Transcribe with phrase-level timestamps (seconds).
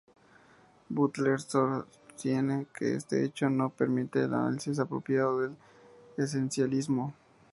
[0.89, 5.55] Butler sostiene que este hecho no permite el análisis apropiado del
[6.17, 7.13] esencialismo.